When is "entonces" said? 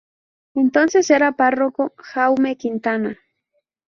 0.55-1.11